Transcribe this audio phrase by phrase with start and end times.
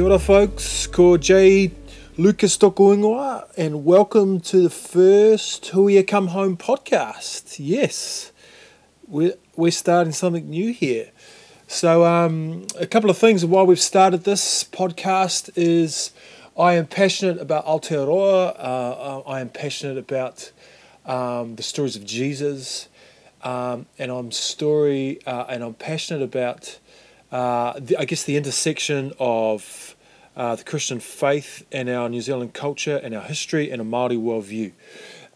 [0.00, 0.86] Kia ora, folks.
[0.86, 1.72] Ko J.
[2.16, 7.56] Lucas toko ingoa, and welcome to the first Hui Come Home podcast.
[7.58, 8.32] Yes,
[9.06, 11.10] we're, we're starting something new here.
[11.66, 16.12] So, um, a couple of things why we've started this podcast is
[16.58, 18.54] I am passionate about Aotearoa.
[18.58, 20.50] Uh, I am passionate about
[21.04, 22.88] um, the stories of Jesus,
[23.42, 26.78] um, and I'm story uh, and I'm passionate about
[27.32, 29.96] uh, the, I guess the intersection of
[30.36, 34.18] uh, the Christian faith and our New Zealand culture and our history and a Māori
[34.18, 34.72] worldview.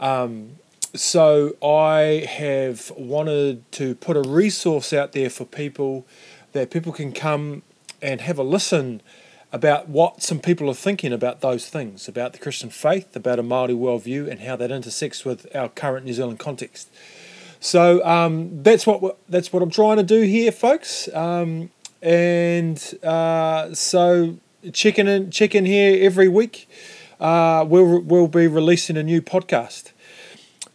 [0.01, 0.57] Um,
[0.95, 6.07] so I have wanted to put a resource out there for people
[6.53, 7.63] that people can come
[8.01, 9.03] and have a listen
[9.53, 13.43] about what some people are thinking about those things, about the Christian faith, about a
[13.43, 16.91] Māori worldview, and how that intersects with our current New Zealand context.
[17.61, 21.09] So um, that's what that's what I'm trying to do here, folks.
[21.15, 21.71] Um,
[22.05, 24.37] and uh, so
[24.73, 26.69] checking in, checking here every week.
[27.19, 29.93] Uh, we'll we'll be releasing a new podcast.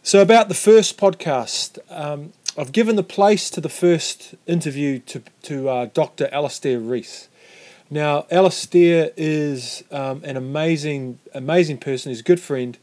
[0.02, 5.22] So about the first podcast, um, I've given the place to the first interview to
[5.42, 6.28] to uh, Dr.
[6.32, 7.28] Alastair Rees.
[7.88, 12.10] Now, Alastair is um, an amazing amazing person.
[12.10, 12.76] He's a good friend.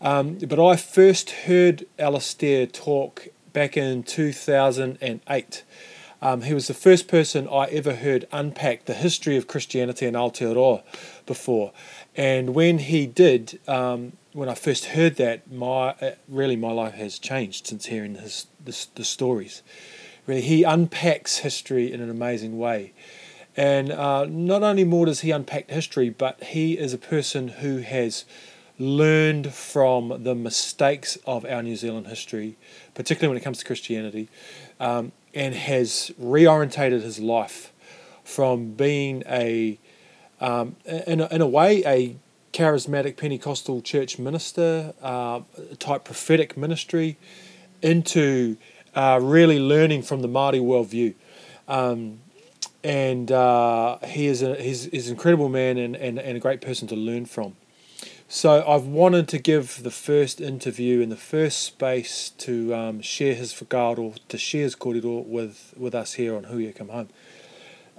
[0.00, 5.62] Um, but I first heard Alastair talk back in 2008.
[6.22, 10.14] Um, he was the first person I ever heard unpack the history of Christianity in
[10.14, 10.82] Aotearoa
[11.26, 11.72] before.
[12.14, 16.94] And when he did, um, when I first heard that, my uh, really my life
[16.94, 19.62] has changed since hearing his the, the stories.
[20.26, 22.92] Really, he unpacks history in an amazing way.
[23.56, 27.78] And uh, not only more does he unpack history, but he is a person who
[27.78, 28.24] has
[28.78, 32.56] learned from the mistakes of our New Zealand history,
[32.94, 34.28] particularly when it comes to Christianity,
[34.78, 37.72] um, and has reorientated his life
[38.24, 39.78] from being a,
[40.40, 42.16] um, in, a in a way, a
[42.52, 45.40] charismatic Pentecostal church minister uh,
[45.78, 47.16] type prophetic ministry
[47.82, 48.56] into
[48.94, 51.14] uh, really learning from the Māori worldview.
[51.68, 52.20] Um,
[52.82, 56.60] and uh, he is a he's, he's an incredible man and, and, and a great
[56.60, 57.56] person to learn from.
[58.32, 63.34] So I've wanted to give the first interview in the first space to um, share
[63.34, 67.08] his whakaaro, to share his kōrero with, with us here on Hui Come Home.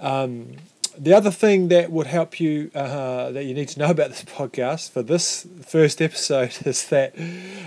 [0.00, 0.52] Um,
[0.96, 4.24] the other thing that would help you, uh, that you need to know about this
[4.38, 7.14] podcast for this first episode is that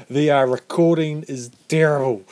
[0.10, 2.24] the uh, recording is terrible.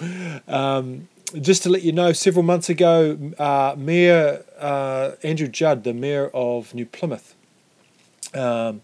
[0.47, 5.94] Um, just to let you know, several months ago, uh, Mayor uh, Andrew Judd, the
[5.94, 7.35] Mayor of New Plymouth,
[8.33, 8.81] um,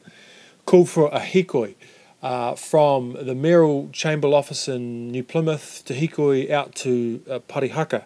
[0.69, 1.74] called for a hikoi
[2.22, 8.03] uh, from the mayoral chamber office in New Plymouth to hikoi out to uh, Parihaka,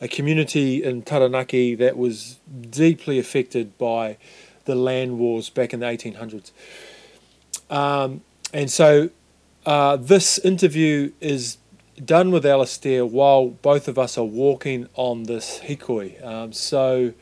[0.00, 2.38] a community in Taranaki that was
[2.70, 4.16] deeply affected by
[4.64, 6.52] the land wars back in the 1800s.
[7.68, 8.20] Um,
[8.52, 9.10] and so
[9.66, 11.58] uh, this interview is
[12.04, 16.24] done with Alastair while both of us are walking on this hikoi.
[16.24, 17.12] Um, so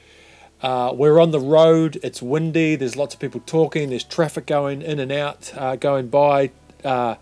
[0.63, 4.81] uh, we're on the road, it's windy, there's lots of people talking, there's traffic going
[4.81, 6.51] in and out, uh, going by,
[6.85, 7.17] uh,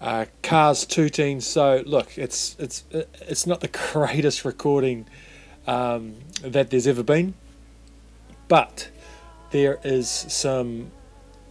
[0.00, 1.40] uh cars tooting.
[1.40, 5.06] So look, it's it's it's not the greatest recording
[5.66, 7.34] um, that there's ever been,
[8.48, 8.90] but
[9.50, 10.90] there is some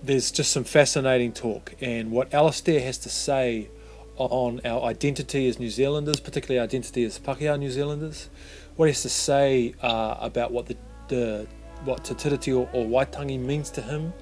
[0.03, 3.69] there's just some fascinating talk, and what Alastair has to say
[4.17, 8.29] on our identity as New Zealanders, particularly identity as Pākehā New Zealanders,
[8.75, 10.75] what he has to say uh, about what the
[11.09, 11.47] the
[11.83, 14.13] what Te Tiriti or, or Waitangi means to him,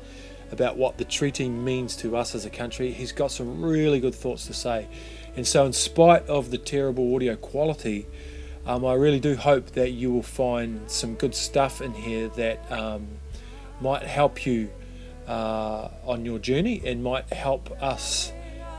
[0.51, 2.91] about what the treaty means to us as a country.
[2.91, 4.87] He's got some really good thoughts to say.
[5.35, 8.07] And so, in spite of the terrible audio quality,
[8.65, 12.71] um, I really do hope that you will find some good stuff in here that
[12.71, 13.07] um,
[13.79, 14.69] might help you
[15.27, 18.31] uh, on your journey and might help us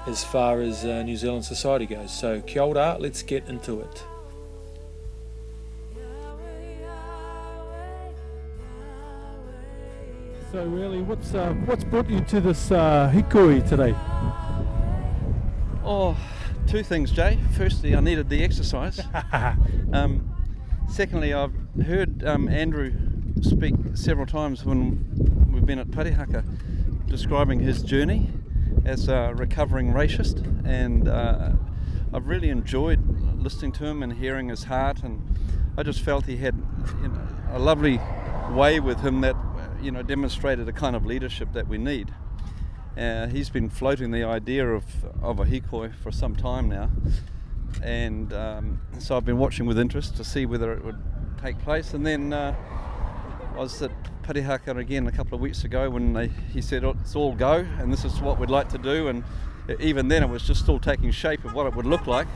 [0.06, 2.12] as far as uh, New Zealand society goes.
[2.12, 4.04] So, kia ora, let's get into it.
[10.50, 13.94] So really, what's uh, what's brought you to this uh, hikoi today?
[15.84, 16.16] Oh,
[16.66, 17.38] two things, Jay.
[17.54, 18.98] Firstly, I needed the exercise.
[19.92, 20.34] um,
[20.88, 21.52] secondly, I've
[21.84, 22.94] heard um, Andrew
[23.42, 26.42] speak several times when we've been at Parihaka,
[27.08, 28.30] describing his journey
[28.86, 31.52] as a recovering racist, and uh,
[32.14, 33.00] I've really enjoyed
[33.36, 35.22] listening to him and hearing his heart, and
[35.76, 36.54] I just felt he had
[37.02, 38.00] you know, a lovely
[38.54, 39.36] way with him that
[39.80, 42.12] you know, demonstrated a kind of leadership that we need.
[42.96, 44.84] Uh, he's been floating the idea of,
[45.22, 46.90] of a hikoi for some time now,
[47.82, 50.98] and um, so I've been watching with interest to see whether it would
[51.40, 51.94] take place.
[51.94, 52.56] And then uh,
[53.54, 53.92] I was at
[54.22, 57.66] Parihaka again a couple of weeks ago when they, he said "Oh, it's all go
[57.78, 59.22] and this is what we'd like to do, and
[59.80, 62.26] even then it was just still taking shape of what it would look like.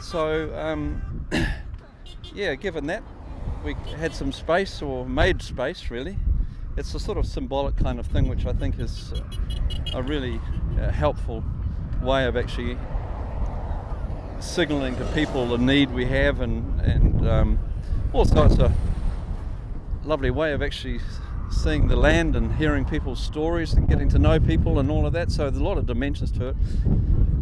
[0.00, 1.26] So, um,
[2.34, 3.02] yeah, given that,
[3.64, 6.16] we had some space or made space really.
[6.76, 10.38] It's a sort of symbolic kind of thing, which I think is uh, a really
[10.78, 11.42] uh, helpful
[12.02, 12.76] way of actually
[14.40, 17.58] signalling to people the need we have, and and um,
[18.12, 18.70] also it's a
[20.04, 21.00] lovely way of actually
[21.50, 25.14] seeing the land and hearing people's stories and getting to know people and all of
[25.14, 25.30] that.
[25.30, 26.56] So there's a lot of dimensions to it.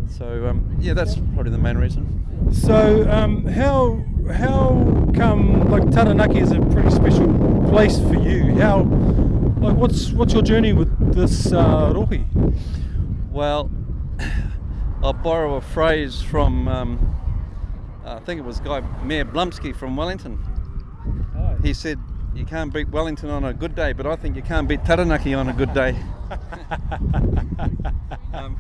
[0.09, 2.53] So um, yeah, that's probably the main reason.
[2.53, 4.01] So um, how
[4.33, 7.27] how come like Taranaki is a pretty special
[7.69, 8.55] place for you?
[8.55, 8.85] How
[9.65, 12.25] like what's what's your journey with this uh, rohe?
[13.31, 13.71] Well,
[15.03, 17.17] I'll borrow a phrase from um,
[18.05, 20.39] I think it was Guy Mayor Blumsky from Wellington.
[21.63, 21.99] He said,
[22.35, 25.33] "You can't beat Wellington on a good day, but I think you can't beat Taranaki
[25.33, 25.97] on a good day."
[28.35, 28.59] um,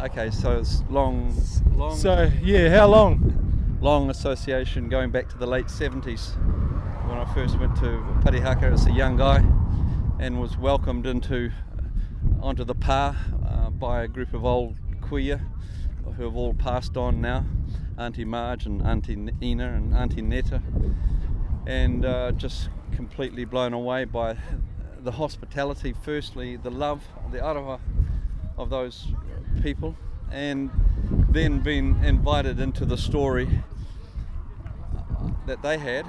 [0.00, 1.36] okay, so it's long,
[1.74, 3.40] long, So yeah, how long?
[3.80, 6.30] long association going back to the late 70s
[6.62, 6.63] when
[7.24, 9.42] I first went to Parihaka as a young guy
[10.18, 11.50] and was welcomed into
[12.42, 13.16] onto the pa
[13.48, 15.40] uh, by a group of old kuia
[16.04, 17.46] who have all passed on now
[17.96, 20.62] Auntie Marge and Auntie Ina and Auntie Netta.
[21.66, 24.36] And uh, just completely blown away by
[25.00, 27.80] the hospitality firstly the love the aroha
[28.58, 29.06] of those
[29.62, 29.96] people
[30.30, 30.70] and
[31.30, 33.62] then being invited into the story
[35.46, 36.04] that they had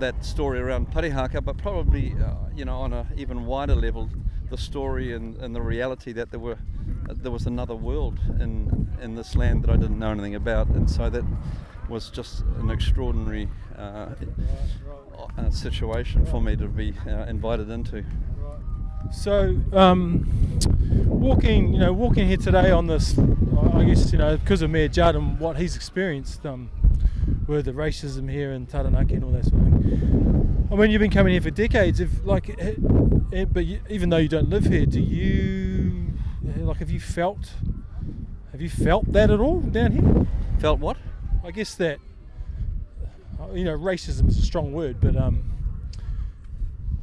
[0.00, 4.10] that story around Parihaka, but probably uh, you know on an even wider level,
[4.50, 6.58] the story and, and the reality that there were
[7.08, 10.68] uh, there was another world in in this land that I didn't know anything about,
[10.68, 11.24] and so that
[11.88, 14.08] was just an extraordinary uh,
[15.36, 18.04] uh, situation for me to be uh, invited into.
[19.12, 20.26] So um,
[21.04, 24.88] walking, you know, walking here today on this, I guess you know because of Mayor
[24.88, 26.70] Judd and what he's experienced um,
[27.46, 30.68] with the racism here in Taranaki and all that sort of thing.
[30.70, 32.00] I mean, you've been coming here for decades.
[32.00, 32.74] If like, eh,
[33.32, 36.06] eh, but you, even though you don't live here, do you
[36.48, 36.78] eh, like?
[36.78, 37.52] Have you felt?
[38.52, 40.26] Have you felt that at all down here?
[40.58, 40.96] Felt what?
[41.44, 41.98] I guess that
[43.52, 45.50] you know racism is a strong word, but um,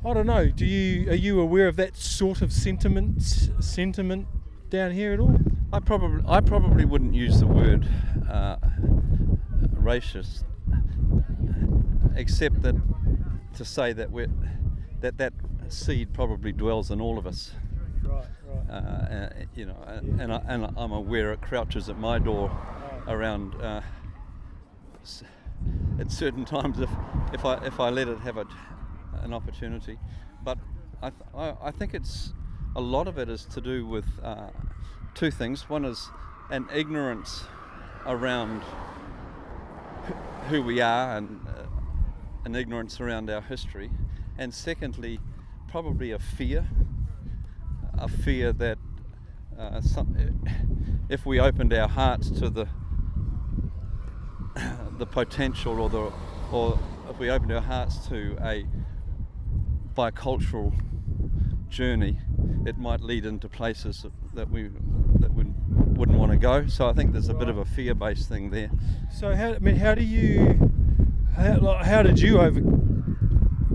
[0.04, 0.48] I don't know.
[0.48, 4.28] Do you are you aware of that sort of sentiment sentiment
[4.70, 5.38] down here at all?
[5.72, 7.88] I probably I probably wouldn't use the word
[8.30, 8.58] uh,
[9.82, 10.44] racist,
[12.16, 12.76] except that
[13.56, 14.28] to say that we
[15.02, 15.34] that that
[15.68, 17.52] seed probably dwells in all of us.
[18.04, 18.70] Right, right.
[18.70, 22.52] Uh, uh, you know, and, and, I, and I'm aware it crouches at my door
[23.08, 23.82] around uh,
[26.00, 26.90] at certain times if,
[27.34, 28.46] if I if I let it have a,
[29.22, 29.98] an opportunity.
[30.44, 30.58] But
[31.02, 32.34] I, th- I, I think it's
[32.76, 34.50] a lot of it is to do with uh,
[35.14, 35.70] two things.
[35.70, 36.10] One is
[36.50, 37.44] an ignorance
[38.06, 38.62] around
[40.50, 41.64] who we are and uh,
[42.46, 43.90] an ignorance around our history,
[44.38, 45.20] and secondly,
[45.68, 46.68] probably a fear
[48.02, 48.78] a fear that
[49.58, 50.16] uh, some,
[51.10, 52.68] if we opened our hearts to the
[54.98, 56.12] the potential or the
[56.52, 56.80] or
[57.10, 58.66] if we opened our hearts to a
[59.96, 60.74] bicultural
[61.70, 62.18] journey,
[62.66, 64.70] it might lead into places that we
[65.20, 65.41] that we
[66.02, 66.66] wouldn't want to go.
[66.66, 68.72] So I think there's a bit of a fear-based thing there.
[69.16, 70.72] So how I mean, how do you
[71.36, 72.60] how, how did you over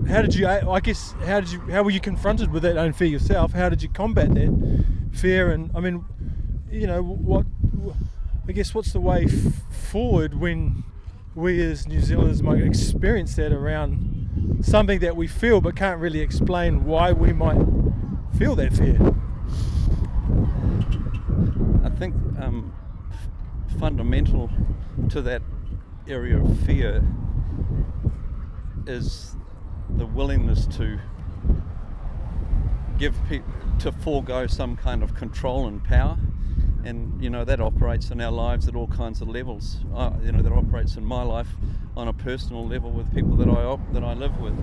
[0.09, 2.91] how did you I guess how did you how were you confronted with that own
[2.91, 3.53] fear yourself?
[3.53, 5.51] How did you combat that fear?
[5.51, 6.03] And I mean,
[6.69, 7.45] you know what
[8.45, 10.83] I guess what's the way forward when
[11.33, 16.19] we as New Zealanders might experience that around something that we feel but can't really
[16.19, 17.65] explain why we might
[18.37, 19.15] feel that fear.
[21.97, 22.71] I think um,
[23.11, 24.51] f- fundamental
[25.09, 25.41] to that
[26.07, 27.03] area of fear
[28.85, 29.35] is
[29.89, 30.99] the willingness to
[32.99, 36.19] give people to forego some kind of control and power.
[36.85, 39.77] And you know that operates in our lives at all kinds of levels.
[39.91, 41.49] Uh, you know that operates in my life
[41.95, 44.53] on a personal level with people that I op- that I live with.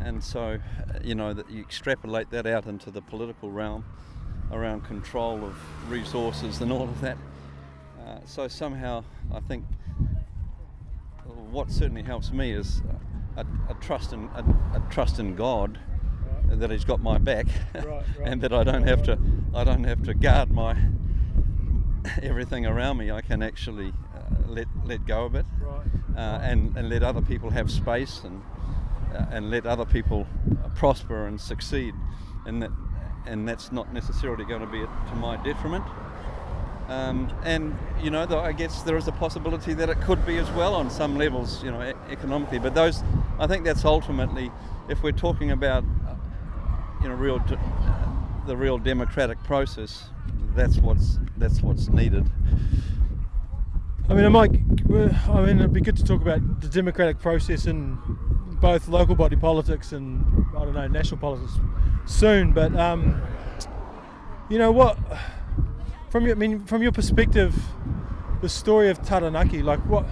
[0.00, 0.58] And so
[1.02, 3.86] you know that you extrapolate that out into the political realm
[4.52, 5.56] around control of
[5.90, 7.16] resources and all of that
[8.06, 9.02] uh, so somehow
[9.34, 9.64] I think
[11.50, 12.82] what certainly helps me is
[13.36, 14.42] a, a trust in a,
[14.76, 15.78] a trust in God
[16.48, 18.04] that He's got my back, Right, right.
[18.22, 19.18] and that I don't have to
[19.54, 20.76] I don't have to guard my
[22.22, 23.10] everything around me.
[23.10, 25.86] I can actually uh, let let go of it, Right.
[26.16, 28.42] uh, and and let other people have space and
[29.14, 30.26] uh, and let other people
[30.76, 31.94] prosper and succeed,
[32.46, 32.70] and that
[33.26, 35.84] and that's not necessarily going to be to my detriment.
[36.88, 40.48] Um, and you know, I guess there is a possibility that it could be as
[40.52, 42.60] well on some levels, you know, e- economically.
[42.60, 43.02] But those,
[43.40, 44.52] I think that's ultimately,
[44.88, 46.14] if we're talking about, uh,
[47.02, 47.58] you know, real, de-
[48.46, 50.10] the real democratic process,
[50.54, 52.30] that's what's that's what's needed.
[54.08, 54.52] I mean, I might.
[54.52, 57.98] I mean, it'd be good to talk about the democratic process in
[58.60, 61.52] both local body politics and I don't know national politics
[62.06, 62.52] soon.
[62.52, 63.20] But um,
[64.48, 64.98] you know what?
[66.10, 67.54] From your, I mean, from your perspective,
[68.40, 70.06] the story of Taranaki, like what?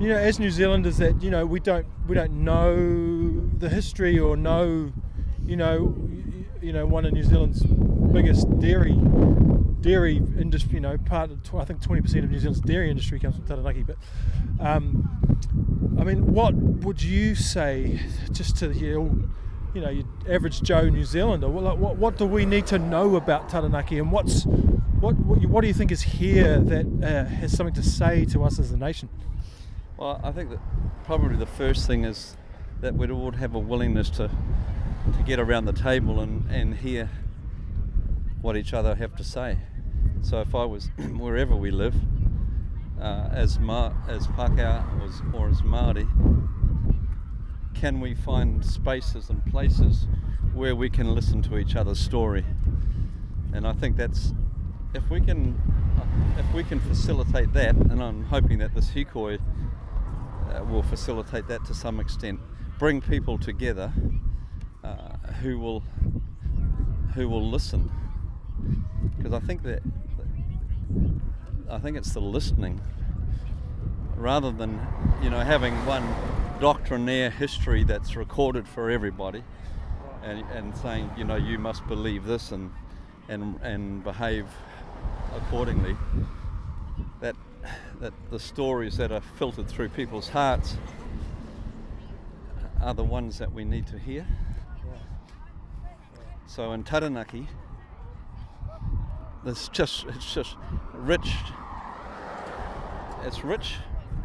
[0.00, 4.18] You know, as New Zealanders, that you know we don't we don't know the history
[4.18, 4.92] or know,
[5.46, 5.94] you know,
[6.62, 8.96] you, you know one of New Zealand's biggest dairy
[9.82, 13.36] dairy industry, you know, part of, I think 20% of New Zealand's dairy industry comes
[13.36, 13.82] from Taranaki.
[13.82, 13.96] But,
[14.60, 18.00] um, I mean, what would you say
[18.30, 19.10] just to your,
[19.74, 21.48] you know, your average Joe New Zealander?
[21.48, 25.60] What, what, what do we need to know about Taranaki and what's, what, what, what
[25.60, 28.76] do you think is here that uh, has something to say to us as a
[28.76, 29.08] nation?
[29.96, 30.60] Well, I think that
[31.04, 32.36] probably the first thing is
[32.80, 34.30] that we'd all have a willingness to
[35.16, 37.10] to get around the table and, and hear
[38.40, 39.58] what each other have to say.
[40.22, 41.94] So if I was wherever we live,
[43.00, 46.06] uh, as Ma- as Pākehā or, as Māori,
[47.74, 50.06] can we find spaces and places
[50.54, 52.44] where we can listen to each other's story?
[53.52, 54.32] And I think that's
[54.94, 55.60] if we can
[56.38, 61.64] if we can facilitate that, and I'm hoping that this hikoi uh, will facilitate that
[61.66, 62.40] to some extent,
[62.78, 63.92] bring people together
[64.84, 65.82] uh, who will
[67.14, 67.90] who will listen.
[69.16, 69.82] Because I think that
[71.70, 72.80] I think it's the listening
[74.16, 74.80] rather than
[75.22, 76.06] you know having one
[76.60, 79.42] doctrinaire history that's recorded for everybody
[80.22, 82.70] and, and saying you know you must believe this and
[83.28, 84.46] and and behave
[85.36, 85.96] accordingly.
[87.20, 87.36] That
[88.00, 90.76] that the stories that are filtered through people's hearts
[92.80, 94.26] are the ones that we need to hear
[96.54, 97.48] so in Taranaki
[99.46, 100.54] it's just it's just
[100.92, 101.34] rich
[103.24, 103.76] it's rich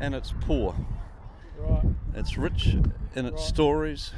[0.01, 0.75] and it's poor
[1.57, 1.83] Right.
[2.15, 2.75] it's rich
[3.15, 3.49] in its Right.
[3.49, 4.11] stories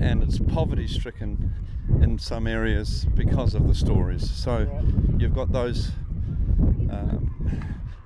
[0.00, 1.54] and it's poverty stricken
[2.00, 5.20] in some areas because of the stories so Right.
[5.20, 5.92] you've got those
[6.90, 7.30] um,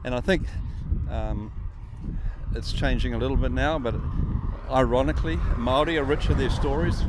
[0.04, 0.46] and I think
[1.10, 1.50] um,
[2.54, 3.94] it's changing a little bit now but
[4.70, 7.02] ironically Maori are rich in their stories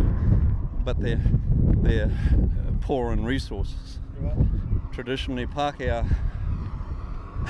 [0.85, 1.19] but they're
[1.83, 4.35] they're uh, poor in resources Right.
[4.91, 6.05] traditionally Pākehā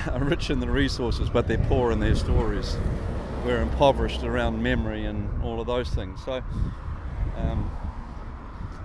[0.12, 2.75] are rich in the resources, but they're poor in their stories.
[3.46, 6.19] We're impoverished around memory and all of those things.
[6.25, 6.43] So
[7.38, 7.72] um,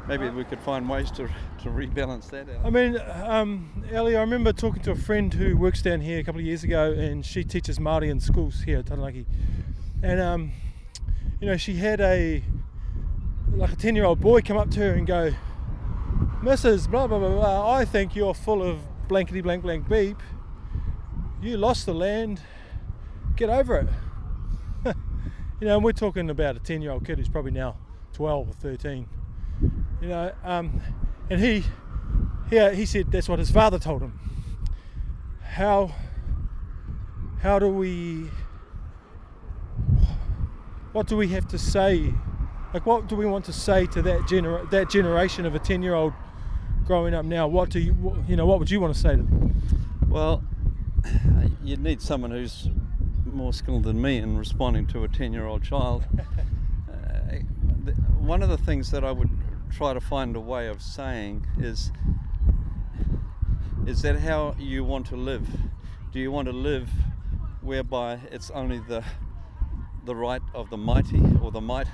[0.07, 1.27] maybe we could find ways to,
[1.63, 2.65] to rebalance that out.
[2.65, 6.25] I mean, um, Ellie, I remember talking to a friend who works down here a
[6.25, 9.27] couple of years ago, and she teaches Māori in schools here at Taranaki.
[10.03, 10.53] And, um,
[11.41, 12.45] you know, she had a,
[13.57, 15.33] like a 10 year old boy come up to her and go,
[16.43, 16.91] Mrs.
[16.91, 18.79] Blah, blah, blah, blah, I think you're full of
[19.09, 20.17] blankety blank blank beep.
[21.41, 22.41] You lost the land,
[23.37, 23.89] get over it.
[25.61, 27.77] you know, and we're talking about a 10 year old kid who's probably now
[28.15, 29.09] 12 or 13.
[30.01, 30.81] You know, um,
[31.31, 31.65] and he,
[32.51, 34.19] he, he said that's what his father told him.
[35.43, 35.95] How,
[37.41, 38.29] how do we,
[40.93, 42.15] what do we have to say?
[42.73, 45.83] Like, what do we want to say to that genera- that generation of a 10
[45.83, 46.15] year old
[46.87, 47.47] growing up now?
[47.47, 49.63] What do you, what, you know, what would you want to say to them?
[50.09, 50.43] Well,
[51.63, 52.69] you'd need someone who's
[53.27, 56.05] more skilled than me in responding to a 10 year old child.
[56.93, 57.39] Uh,
[58.21, 59.31] one of the things that I would
[59.71, 61.91] try to find a way of saying is
[63.87, 65.49] is that how you want to live?
[66.13, 66.89] Do you want to live
[67.61, 69.03] whereby it's only the
[70.05, 71.89] the right of the mighty or the might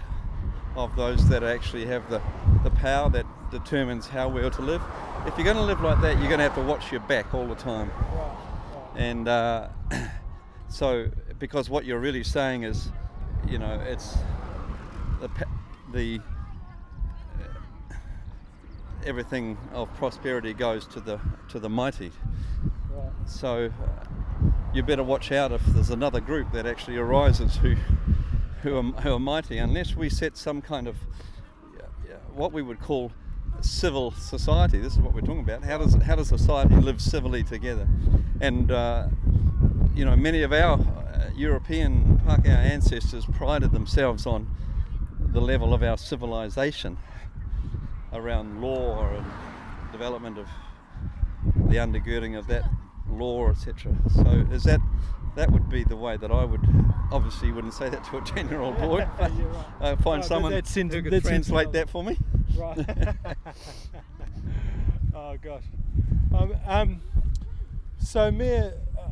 [0.78, 2.22] of those that actually have the,
[2.62, 4.80] the power that determines how we are to live?
[5.26, 7.34] If you're going to live like that, you're going to have to watch your back
[7.34, 7.90] all the time.
[8.94, 9.68] And uh,
[10.68, 11.08] so,
[11.40, 12.90] because what you're really saying is,
[13.48, 14.16] you know, it's
[15.20, 15.28] the
[15.92, 16.20] the
[17.40, 17.94] uh,
[19.04, 21.18] everything of prosperity goes to the
[21.48, 22.12] to the mighty.
[23.26, 24.04] So uh,
[24.72, 27.76] you better watch out if there's another group that actually arises who
[28.62, 30.96] who are, who are mighty, unless we set some kind of
[32.38, 33.12] what we would call
[33.60, 34.78] civil society.
[34.78, 35.64] This is what we're talking about.
[35.64, 37.88] How does how does society live civilly together?
[38.40, 39.08] And uh,
[39.94, 44.48] you know, many of our uh, European Pākehā ancestors prided themselves on
[45.18, 46.96] the level of our civilization
[48.12, 49.26] around law and
[49.92, 50.46] development of
[51.68, 52.62] the undergirding of that
[53.10, 53.94] law, etc.
[54.14, 54.80] So is that
[55.38, 56.60] that would be the way that I would
[57.12, 59.66] obviously wouldn't say that to a ten year old boy, but right.
[59.80, 62.18] uh, find No, someone that's who could that's translate that for me.
[62.56, 62.78] Right.
[65.14, 65.62] oh gosh.
[66.36, 67.00] Um, um,
[67.98, 69.02] so Mayor, uh,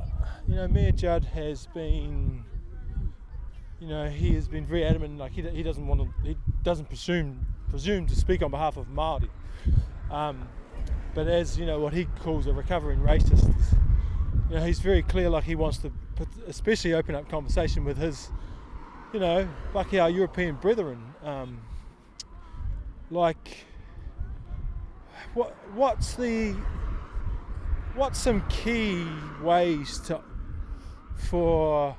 [0.48, 2.44] you know, Mayor Judd has been,
[3.78, 5.18] you know, he has been very adamant.
[5.18, 8.88] Like he, he doesn't want to, he doesn't presume presume to speak on behalf of
[8.88, 9.30] Maori.
[10.10, 10.48] Um,
[11.14, 13.52] but as you know, what he calls a recovering racist,
[14.50, 15.30] you know, he's very clear.
[15.30, 18.30] Like he wants to, put, especially open up conversation with his,
[19.12, 21.14] you know, like our European brethren.
[21.22, 21.60] Um,
[23.10, 23.66] like
[25.34, 26.56] what what's the
[27.94, 29.06] what's some key
[29.42, 30.20] ways to
[31.16, 31.96] for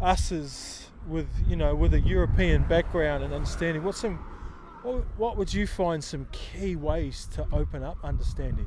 [0.00, 4.16] us as with you know with a European background and understanding what's some
[5.16, 8.66] what would you find some key ways to open up understanding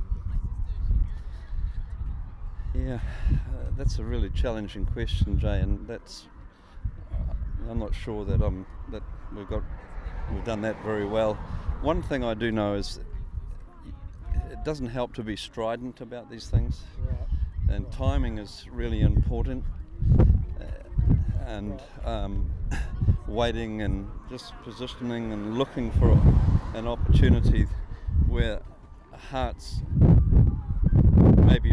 [2.73, 2.99] Yeah,
[3.31, 6.27] uh, that's a really challenging question, Jay, and that's
[7.69, 9.01] I'm not sure that um that
[9.35, 9.63] we've got
[10.31, 11.33] we've done that very well.
[11.81, 12.99] One thing I do know is
[14.51, 16.81] it doesn't help to be strident about these things,
[17.69, 19.63] and timing is really important.
[20.59, 20.65] Uh,
[21.45, 22.51] and um,
[23.27, 26.11] waiting and just positioning and looking for
[26.75, 27.65] an opportunity
[28.27, 28.61] where
[29.31, 29.81] hearts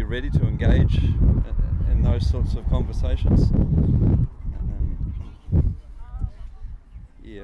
[0.07, 3.51] ready to engage in- those sorts of conversations.
[3.51, 4.29] Um,
[7.21, 7.43] yeah,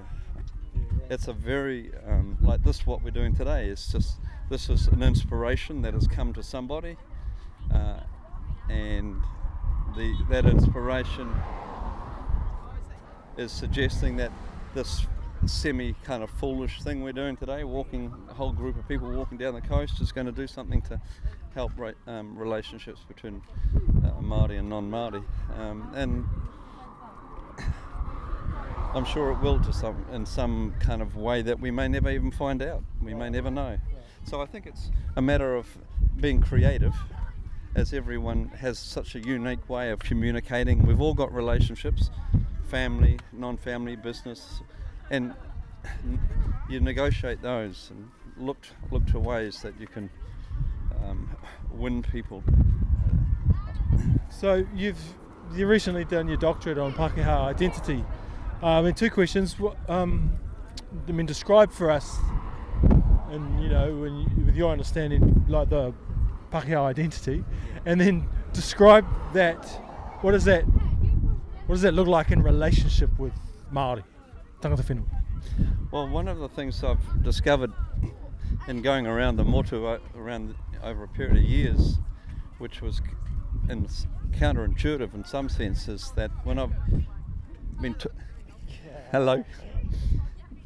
[1.09, 2.85] it's a very um, like this.
[2.87, 6.95] What we're doing today is just this is an inspiration that has come to somebody,
[7.73, 7.99] uh,
[8.69, 9.17] and
[9.97, 11.29] the that inspiration
[13.35, 14.31] is suggesting that
[14.73, 15.05] this
[15.45, 19.37] semi kind of foolish thing we're doing today, walking a whole group of people walking
[19.37, 20.99] down the coast, is going to do something to
[21.53, 21.71] help
[22.07, 23.41] um, relationships between
[24.05, 25.21] uh, Maori and non-Maori,
[25.57, 26.25] um, and
[28.93, 32.09] I'm sure it will to some in some kind of way that we may never
[32.09, 32.83] even find out.
[33.01, 33.77] We may never know.
[34.25, 35.67] So I think it's a matter of
[36.19, 36.95] being creative,
[37.75, 40.85] as everyone has such a unique way of communicating.
[40.85, 42.09] We've all got relationships,
[42.69, 44.61] family, non-family, business,
[45.09, 45.33] and
[46.69, 50.09] you negotiate those and look look to ways that you can
[51.03, 51.29] um,
[51.71, 52.43] win people.
[54.29, 54.99] so you've
[55.53, 58.03] you recently done your doctorate on Pakeha identity.
[58.61, 59.55] Um, and two questions.
[59.89, 60.31] Um,
[61.07, 62.17] I mean describe for us
[63.29, 65.93] and you know you, with your understanding like the
[66.51, 67.43] Pakeha identity
[67.85, 69.65] and then describe that.
[70.21, 73.33] What does that what does that look like in relationship with
[73.71, 74.03] Maori
[74.63, 75.03] tangata whenua
[75.91, 77.73] Well, one of the things I've discovered
[78.67, 81.99] in going around the motu uh, around over a period of years,
[82.59, 83.01] which was
[83.69, 83.87] in
[84.31, 86.73] counterintuitive in some sense, is that when I've
[87.81, 88.09] been t-
[89.11, 89.43] hello,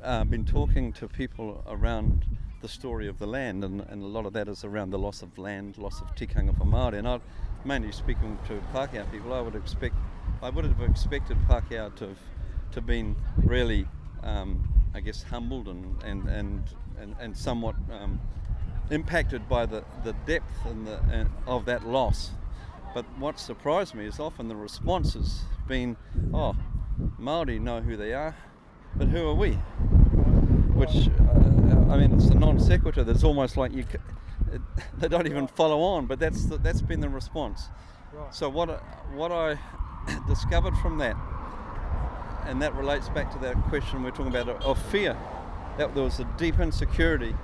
[0.03, 2.23] uh, been talking to people around
[2.61, 5.23] the story of the land, and, and a lot of that is around the loss
[5.23, 7.19] of land, loss of tikanga for Māori, and I
[7.65, 9.95] mainly speaking to Pākehā people, I would expect,
[10.43, 12.19] I would have expected Pākehā to have
[12.71, 13.87] to been really,
[14.23, 16.63] um, I guess, humbled and and and
[16.99, 18.19] and, and somewhat um,
[18.89, 22.31] impacted by the, the depth and the and of that loss.
[22.93, 25.97] But what surprised me is often the response has been,
[26.33, 26.55] "Oh,
[27.17, 28.35] Maori know who they are,
[28.95, 29.53] but who are we?"
[30.73, 33.03] Which uh, I mean, it's a non sequitur.
[33.03, 33.85] That's almost like you.
[34.51, 34.61] It,
[34.97, 37.69] they don't even follow on, but that's the, that's been the response.
[38.13, 38.33] Right.
[38.33, 38.69] So what
[39.13, 39.57] what I
[40.27, 41.15] discovered from that,
[42.47, 45.17] and that relates back to that question we're talking about of fear,
[45.77, 47.35] that there was a deep insecurity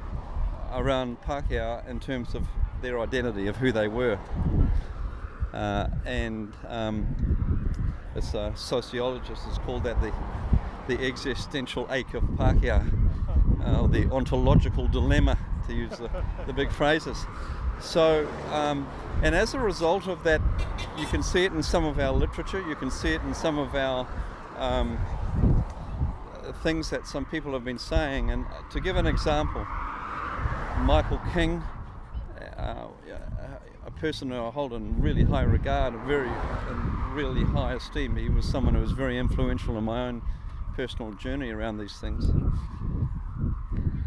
[0.72, 2.48] around Pākehā in terms of
[2.82, 4.18] their identity of who they were,
[5.54, 10.12] uh, and um, as a sociologist has called that the
[10.88, 12.84] the existential ache of Pākehā,
[13.64, 15.38] uh, the ontological dilemma,
[15.68, 16.10] to use the,
[16.46, 17.26] the big phrases.
[17.80, 18.88] So, um,
[19.22, 20.42] and as a result of that,
[20.98, 23.58] you can see it in some of our literature, you can see it in some
[23.58, 24.08] of our
[24.58, 25.00] um,
[26.62, 28.32] things that some people have been saying.
[28.32, 29.66] And to give an example,
[30.80, 31.64] Michael King,
[32.58, 32.88] uh,
[33.86, 38.16] a person who I hold in really high regard, very in really high esteem.
[38.16, 40.22] He was someone who was very influential in my own
[40.76, 42.26] personal journey around these things.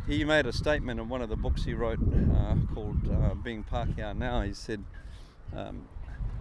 [0.07, 3.65] He made a statement in one of the books he wrote uh, called uh, "Being
[3.65, 4.85] Pākehā Now." He said,
[5.55, 5.89] um,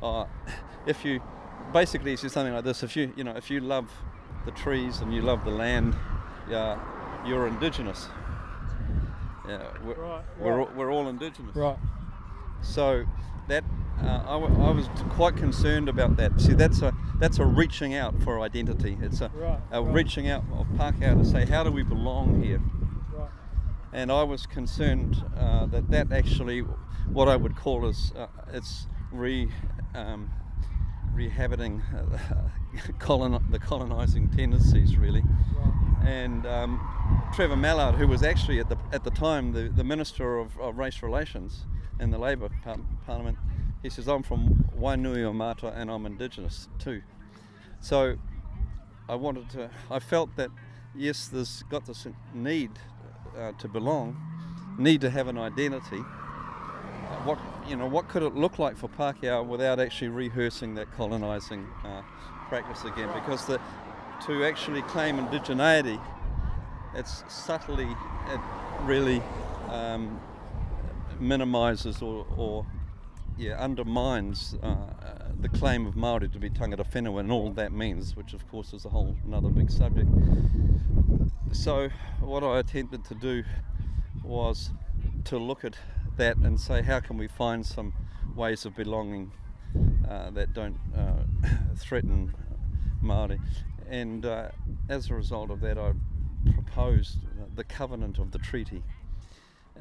[0.02, 0.28] oh,
[0.86, 1.22] "If you
[1.74, 3.90] basically it's said something like this: If you you know if you love
[4.46, 5.96] the trees and you love the land,
[6.50, 6.80] yeah,
[7.26, 8.08] you're indigenous.
[9.48, 11.56] Yeah, we're, Right, we're, all, we're all indigenous.
[11.56, 11.78] Right.
[12.62, 13.06] So
[13.48, 13.64] that
[14.02, 16.40] uh, I, w- I was quite concerned about that.
[16.42, 18.98] See, that's a that's a reaching out for identity.
[19.02, 22.62] It's a, Right, a reaching out of Pākehā to say, how do we belong here?
[23.94, 26.60] And I was concerned uh, that that actually,
[27.08, 29.50] what I would call is, uh, it's re
[29.94, 30.30] um,
[31.16, 32.18] rehabiting uh,
[33.00, 35.22] colon, the colonising tendencies, really.
[35.22, 36.08] Right.
[36.08, 36.80] And um,
[37.34, 40.78] Trevor Mallard, who was actually at the at the time the, the Minister of, of
[40.78, 41.66] Race Relations
[42.00, 43.38] in the Labour par- Parliament,
[43.82, 47.02] he says, I'm from Wainuiomata and I'm Indigenous too.
[47.80, 48.18] So
[49.08, 50.50] I wanted to, I felt that
[50.96, 52.72] yes, there's got this need
[53.38, 54.18] uh, to belong,
[54.78, 56.00] need to have an identity.
[56.00, 60.92] Uh, What you know, what could it look like for Pākehā without actually rehearsing that
[60.96, 62.02] colonising uh,
[62.48, 63.10] practice again?
[63.14, 63.60] Because the,
[64.26, 66.00] to actually claim indigeneity,
[66.94, 67.88] it's subtly,
[68.28, 68.40] it
[68.84, 69.22] really
[69.70, 70.20] um,
[71.20, 72.66] minimises or, or
[73.38, 74.76] yeah, undermines uh,
[75.42, 78.74] the claim of Maori to be tangata whenua and all that means, which of course
[78.74, 80.10] is a whole another big subject.
[81.52, 81.90] So
[82.22, 83.44] what I attempted to do
[84.24, 84.70] was
[85.26, 85.76] to look at
[86.18, 87.94] that and say, how can we find some
[88.36, 89.32] ways of belonging
[90.10, 91.24] uh, that don't uh,
[91.78, 92.34] threaten
[93.02, 93.40] Maori?
[93.90, 94.50] And uh,
[94.90, 95.94] as a result of that, I
[96.54, 97.20] proposed
[97.56, 98.84] the covenant of the treaty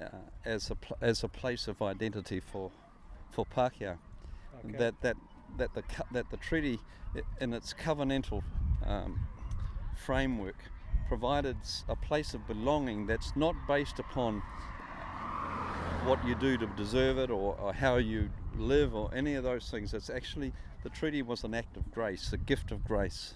[0.01, 0.09] uh,
[0.45, 2.71] as a pl- as a place of identity for
[3.31, 3.97] for Pākehā.
[4.65, 4.79] Okay.
[4.79, 5.17] That that
[5.57, 6.79] that the co- that the treaty
[7.41, 8.43] in its covenantal
[8.85, 9.27] um,
[9.97, 10.57] framework
[11.09, 11.57] provided
[11.89, 14.43] a place of belonging that's not based upon
[16.05, 19.71] what you do to deserve it or, or how you live or any of those
[19.71, 19.95] things.
[19.95, 23.35] It's actually the treaty was an act of grace, a gift of grace.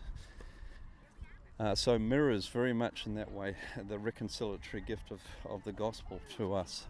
[1.58, 3.56] Uh, so mirrors very much in that way
[3.88, 6.86] the reconciliatory gift of, of the gospel to us,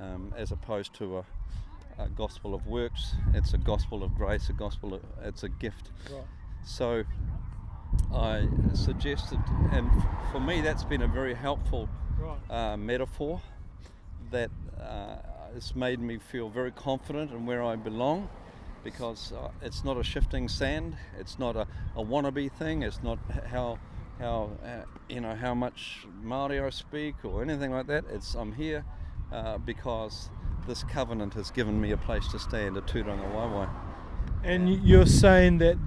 [0.00, 1.24] um, as opposed to a,
[2.02, 3.14] a gospel of works.
[3.34, 4.94] It's a gospel of grace, a gospel.
[4.94, 5.90] Of, it's a gift.
[6.10, 6.24] Right.
[6.64, 7.04] So
[8.12, 9.38] I suggested,
[9.70, 11.88] and f- for me, that's been a very helpful
[12.18, 12.38] Right.
[12.50, 13.40] uh, metaphor
[14.30, 15.16] that uh,
[15.52, 18.28] has made me feel very confident in where I belong
[18.82, 23.18] because uh, it's not a shifting sand, it's not a, a wannabe thing, it's not
[23.50, 23.78] how
[24.18, 28.04] how uh, you know how much Maori I speak or anything like that.
[28.10, 28.84] It's I'm here
[29.32, 30.30] uh, because
[30.66, 33.68] this covenant has given me a place to stand, a tūrangawaewae.
[34.42, 35.78] And you're saying that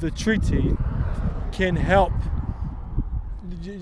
[0.00, 0.76] the treaty
[1.52, 2.12] can help.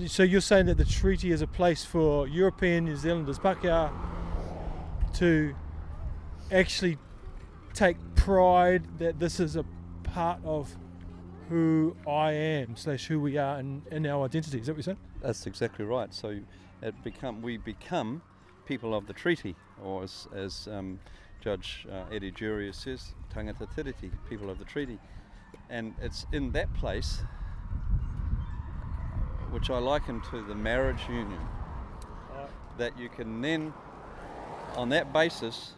[0.07, 3.91] So you're saying that the treaty is a place for European New Zealanders, Pākehā,
[5.15, 5.53] to
[6.51, 6.97] actually
[7.73, 9.65] take pride that this is a
[10.03, 10.75] part of
[11.49, 14.59] who I am slash who we are in, in our identity.
[14.59, 14.97] Is that what you're saying?
[15.21, 16.13] That's exactly right.
[16.13, 16.39] So
[16.81, 18.21] it become we become
[18.65, 20.99] people of the treaty, or as, as um,
[21.39, 24.99] Judge uh, Eddie Durie says, tangata tiriti, people of the treaty,
[25.69, 27.21] and it's in that place,
[29.57, 31.39] which I liken to the marriage union,
[32.77, 33.73] that you can then,
[34.75, 35.71] on that basis,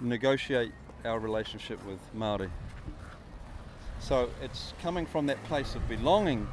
[0.00, 0.72] negotiate
[1.04, 2.50] our relationship with Maori.
[4.00, 6.48] So it's coming from that place of belonging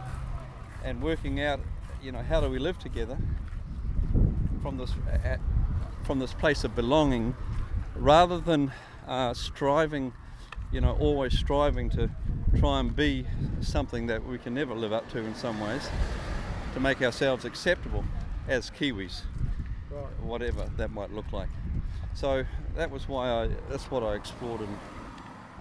[0.84, 1.60] and working out,
[2.04, 3.18] you know, how do we live together
[4.62, 4.92] from this
[5.24, 5.40] at,
[6.04, 7.36] from this place of belonging,
[7.96, 8.72] rather than
[9.08, 10.14] uh, striving,
[10.72, 12.12] you know, always striving to
[12.60, 13.26] try and be
[13.62, 15.90] something that we can never live up to in some ways,
[16.74, 18.04] to make ourselves acceptable
[18.48, 19.22] as Kiwis,
[19.92, 20.20] Right.
[20.24, 21.50] whatever that might look like.
[22.16, 24.78] So that was why I that's what I explored in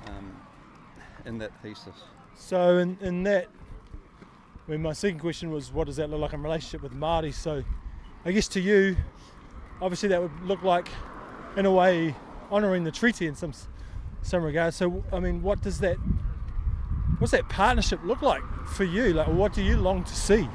[0.09, 0.37] um,
[1.25, 1.95] in that thesis.
[2.35, 3.47] So in, in that,
[4.67, 7.33] I mean, my second question was, what does that look like in relationship with Māori?
[7.33, 7.63] So,
[8.25, 8.97] I guess to you,
[9.81, 10.89] obviously that would look like,
[11.57, 12.15] in a way,
[12.51, 13.53] honouring the treaty in some
[14.23, 14.73] some regard.
[14.73, 15.97] So, I mean, what does that,
[17.19, 19.13] what's that partnership look like for you?
[19.13, 20.49] Like, what do you long to see?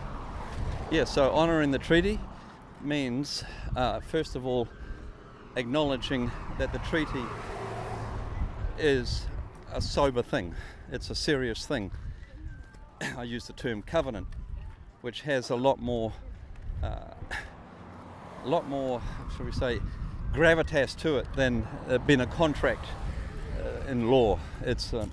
[0.90, 2.18] Yeah, so honouring the treaty
[2.80, 3.44] means,
[3.76, 4.70] uh, first of all,
[5.58, 7.26] acknowledging that the treaty
[8.78, 9.26] is
[9.74, 10.56] a sober thing,
[10.90, 11.92] it's a serious thing.
[13.18, 14.28] I use the term covenant,
[15.02, 16.14] which has a lot more,
[16.82, 17.16] uh,
[18.46, 19.02] a lot more,
[19.36, 19.82] shall we say,
[20.32, 22.86] gravitas to it than uh, being a contract
[23.60, 24.40] uh, in law.
[24.62, 25.10] It's a,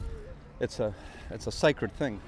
[0.60, 0.94] it's a,
[1.30, 2.20] it's a sacred thing.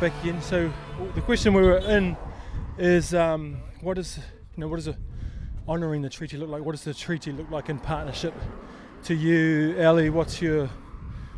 [0.00, 0.42] Back again.
[0.42, 0.70] So
[1.14, 2.16] the question we were in
[2.78, 4.94] is, um, what is you know what does
[5.66, 6.62] honouring the treaty look like?
[6.62, 8.34] What does the treaty look like in partnership
[9.04, 10.10] to you, Ali?
[10.10, 10.68] What's your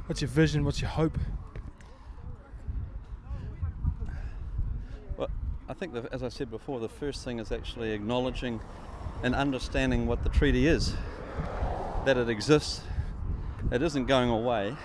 [0.07, 0.65] what's your vision?
[0.65, 1.19] What's your hope?
[5.17, 5.29] Well,
[5.69, 8.61] I think, that, as I said before, the first thing is actually acknowledging
[9.23, 10.95] and understanding what the treaty is,
[12.05, 12.81] that it exists,
[13.71, 14.77] it isn't going away.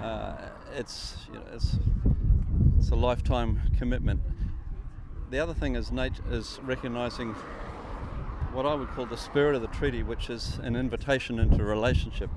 [0.00, 0.36] Uh,
[0.74, 1.76] it's, you know, it's
[2.80, 4.22] it's a lifetime commitment.
[5.28, 7.34] The other thing is nature is recognizing
[8.54, 12.30] what I would call the spirit of the treaty, which is an invitation into relationship,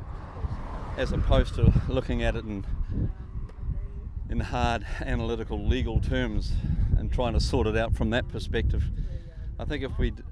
[0.98, 2.66] as opposed to looking at it in
[4.30, 6.52] in hard analytical legal terms
[6.98, 8.84] and trying to sort it out from that perspective.
[9.58, 10.24] I think if we d-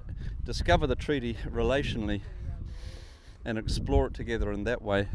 [0.43, 2.19] discover the treaty relationally
[3.45, 5.07] and explore it together in that way,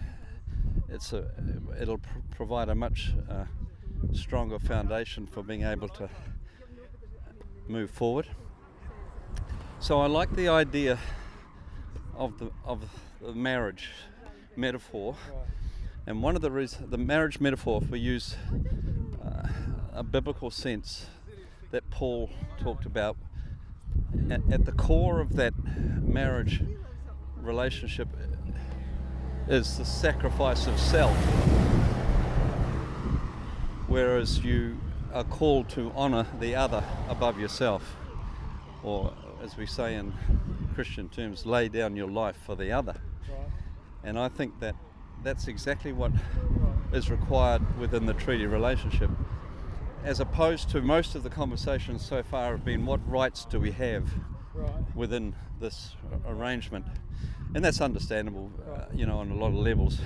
[0.88, 1.30] it's a,
[1.78, 3.44] it'll pr- provide a much uh,
[4.12, 6.09] stronger foundation for being able to
[7.68, 8.26] move forward.
[9.78, 10.98] So I like the idea
[12.14, 12.85] of the of
[13.20, 13.90] the marriage
[14.56, 15.16] metaphor,
[16.06, 18.37] and one of the reasons the marriage metaphor, if we use
[19.24, 19.48] uh,
[19.92, 21.06] a biblical sense
[21.70, 23.16] that Paul talked about,
[24.30, 25.52] at, at the core of that
[26.02, 26.62] marriage
[27.37, 28.09] relationship
[29.48, 31.16] is the sacrifice of self
[33.88, 34.79] whereas you
[35.12, 37.96] are called to honour the other above yourself,
[38.83, 40.12] or as we say in
[40.75, 42.94] Christian terms, lay down your life for the other.
[44.05, 44.77] And I think that
[45.22, 46.12] that's exactly what
[46.92, 49.11] is required within the treaty relationship,
[50.05, 53.72] as opposed to most of the conversations so far have been what rights do we
[53.72, 54.09] have
[54.94, 55.94] within this
[56.27, 56.87] arrangement.
[57.55, 59.99] And that's understandable, uh, you know, on a lot of levels.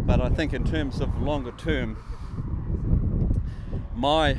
[0.00, 1.96] But I think in terms of longer term,
[3.94, 4.38] my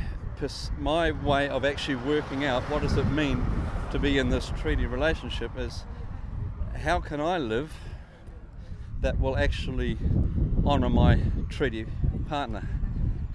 [0.80, 3.46] my way of actually working out what does it mean
[3.92, 5.86] to be in this treaty relationship is
[6.76, 7.72] how can I live
[9.02, 9.98] that will actually
[10.66, 11.86] honour my treaty
[12.28, 12.68] partner?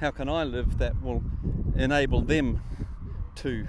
[0.00, 1.22] How can I live that will
[1.76, 2.62] enable them
[3.36, 3.66] to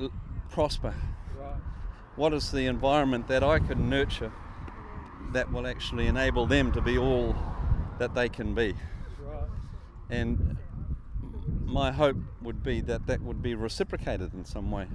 [0.00, 0.08] uh,
[0.50, 0.94] prosper?
[2.16, 4.32] What is the environment that I can nurture
[5.32, 7.36] that will actually enable them to be all
[7.98, 8.74] that they can be?
[10.10, 10.56] And
[11.66, 14.86] my hope would be that that would be reciprocated in some way.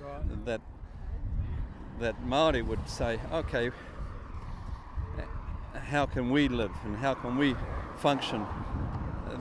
[0.00, 0.44] Right.
[0.44, 0.60] That
[2.00, 3.70] that Maori would say, okay,
[5.74, 7.54] how can we live and how can we
[7.98, 8.46] function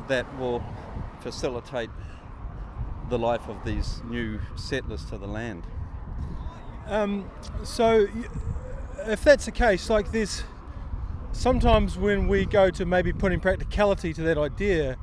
[0.08, 0.63] that will
[1.21, 1.89] facilitate
[3.10, 5.63] the life of these new settlers to the land.
[6.88, 7.30] Um,
[7.63, 8.08] so,
[9.06, 10.43] if that's the case, like there's
[11.32, 14.97] sometimes when we go to maybe putting practicality to that idea,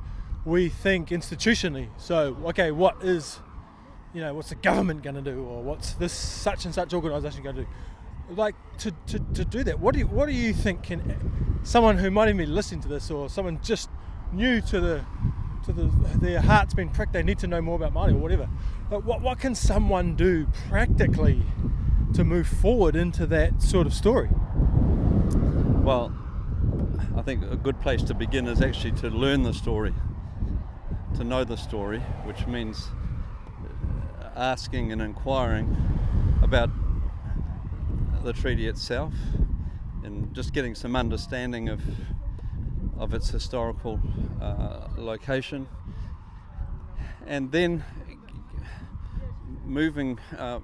[0.47, 1.89] we think institutionally.
[1.97, 3.39] So, okay, what is,
[4.13, 7.43] you know, what's the government going to do, or what's this such and such organisation
[7.43, 7.67] going to do?
[8.29, 11.97] Like to, to, to do that, what do you, what do you think can someone
[11.97, 13.89] who might even be listening to this, or someone just
[14.31, 15.05] new to the
[15.65, 15.85] to the
[16.17, 18.49] their heart's been pricked, they need to know more about Māori or whatever.
[18.89, 21.41] But what what can someone do practically
[22.13, 24.29] to move forward into that sort of story?
[25.83, 26.13] Well,
[27.17, 29.93] I think a good place to begin is actually to learn the story
[31.17, 32.89] to know the story, which means
[34.35, 35.75] asking and inquiring
[36.43, 36.69] about
[38.23, 39.13] the treaty itself
[40.03, 41.81] and just getting some understanding of
[42.99, 43.99] of its historical
[44.39, 45.67] uh, location.
[47.25, 47.83] And then
[49.65, 50.59] moving uh,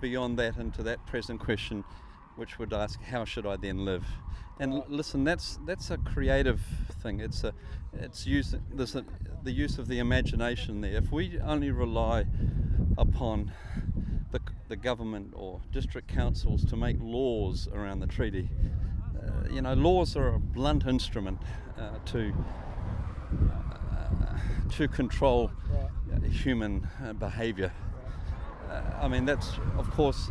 [0.00, 1.84] beyond that into that present question
[2.34, 4.04] which would ask how should I then live
[4.58, 6.60] and listen that's that's a creative
[7.02, 7.20] thing.
[7.20, 7.52] It's a
[7.94, 9.04] it's use there's a,
[9.42, 10.96] the use of the imagination there.
[10.96, 12.26] If we only rely
[12.98, 13.52] upon
[14.30, 18.48] the, the government or district councils to make laws around the treaty
[19.22, 21.38] uh, you know laws are a blunt instrument
[21.78, 22.32] uh, to
[23.50, 24.38] uh,
[24.70, 25.50] to control
[26.30, 27.72] human uh, behavior.
[28.70, 30.30] Uh, I mean that's of course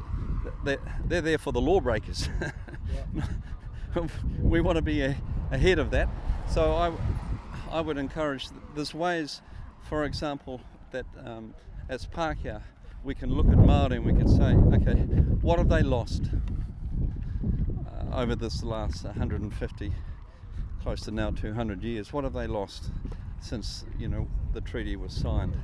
[0.64, 2.30] they're, they're there for the lawbreakers
[4.40, 5.18] we want to be a,
[5.52, 6.10] ahead of that.
[6.50, 6.92] So I,
[7.70, 8.50] I would encourage.
[8.76, 9.42] There's ways,
[9.82, 11.54] for example, that um,
[11.90, 12.62] as Pākehā
[13.04, 15.00] we can look at Māori and we can say, okay,
[15.42, 16.24] what have they lost
[17.88, 19.94] uh, over this last 150,
[20.84, 22.14] close to now 200 years?
[22.14, 22.92] What have they lost
[23.40, 25.56] since you know the treaty was signed?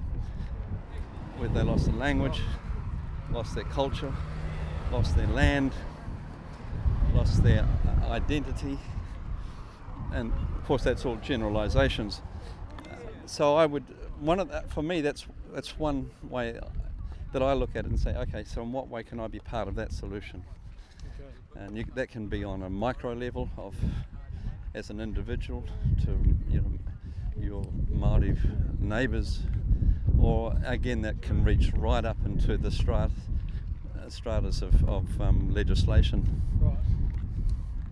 [1.38, 2.42] Where they lost their language,
[3.30, 4.14] lost their culture,
[4.92, 5.74] lost their land,
[7.14, 7.68] lost their
[8.08, 8.78] identity,
[10.14, 12.22] and of course that's all generalizations.
[13.26, 13.84] so I would
[14.20, 16.60] one of that for me that's that's one way
[17.34, 19.40] that I look at it and say, okay, so in what way can I be
[19.40, 20.44] part of that solution?
[21.56, 23.76] And you, that can be on a micro level of
[24.74, 25.64] as an individual
[26.06, 26.12] to
[26.50, 26.72] you know
[27.40, 28.38] your Māori
[28.80, 29.42] neighbours,
[30.20, 33.12] or again that can reach right up into the strat,
[34.00, 36.42] uh, stratas of, of um, legislation.
[36.62, 36.78] Right.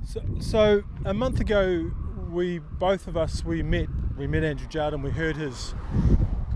[0.06, 1.92] So, so a month ago,
[2.30, 3.88] we both of us we met.
[4.18, 5.02] We met Andrew Jarden.
[5.04, 5.74] We heard his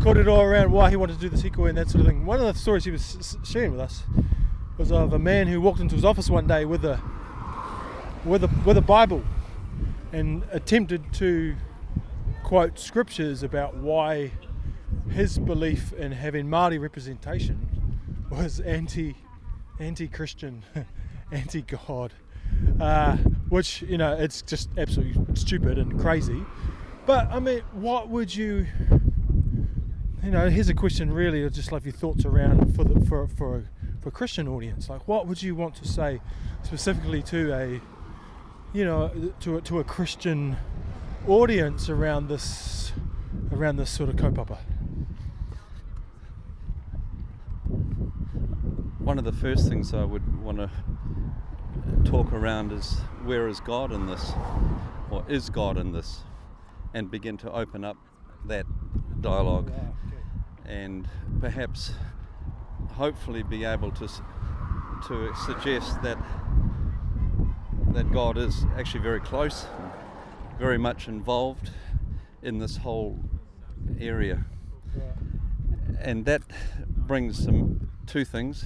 [0.02, 2.08] caught it all around why he wanted to do the sequel and that sort of
[2.08, 2.26] thing.
[2.26, 4.04] One of the stories he was sharing with us
[4.78, 7.02] was of a man who walked into his office one day with a
[8.24, 9.24] with a with a Bible
[10.14, 11.56] and attempted to
[12.44, 14.32] quote scriptures about why
[15.10, 17.68] his belief in having Māori representation
[18.30, 19.16] was anti
[19.80, 20.64] anti Christian,
[21.32, 22.14] anti God,
[22.80, 23.18] uh,
[23.50, 26.44] which you know it's just absolutely stupid and crazy.
[27.06, 28.68] But I mean, what would you
[30.24, 33.70] you know, here's a question really, just love your thoughts around for the for for
[34.02, 34.90] for a Christian audience.
[34.90, 36.22] Like, what would you want to say
[36.64, 37.82] specifically to a,
[38.74, 40.58] you know, to a, to a Christian
[41.28, 42.92] audience around this
[43.52, 44.58] around this sort of kaupapa?
[49.00, 50.70] One of the first things I would want to
[52.06, 54.32] talk around is where is God in this,
[55.10, 56.22] or is God in this,
[56.94, 57.98] and begin to open up
[58.46, 58.66] that
[59.22, 59.72] dialogue
[60.66, 61.08] and
[61.40, 61.92] perhaps
[62.94, 64.08] hopefully be able to
[65.08, 66.18] to suggest that
[67.94, 69.66] that God is actually very close,
[70.60, 71.72] very much involved
[72.42, 73.20] in this whole
[74.00, 74.46] area.
[76.00, 76.44] And that
[76.88, 78.66] brings some two things.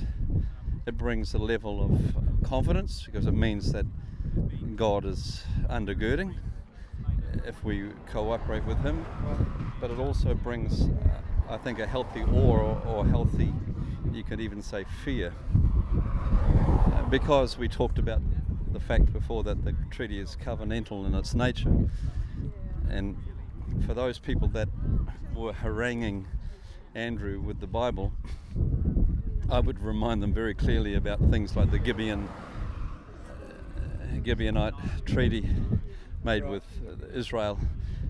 [0.86, 3.86] It brings a level of confidence because it means that
[4.76, 6.36] God is undergirding
[7.46, 9.06] if we cooperate with Him,
[9.80, 10.90] but it also brings
[11.50, 13.54] I think, a healthy awe or healthy,
[14.12, 15.34] you could even say, fear.
[15.94, 18.22] Uh, because we talked about
[18.72, 21.90] the fact before that the treaty is covenantal in its nature.
[22.90, 23.18] And
[23.86, 24.70] for those people that
[25.36, 26.26] were haranguing
[26.96, 28.14] Andrew with the Bible,
[29.54, 32.28] I would remind them very clearly about things like the Gibeon
[33.38, 35.48] uh, Gibeonite treaty
[36.24, 37.60] made with uh, Israel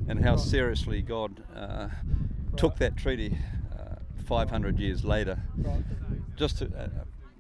[0.07, 1.89] and how seriously God uh,
[2.55, 3.37] took that treaty
[3.77, 5.37] uh, 500 years later,
[6.37, 6.87] just to uh,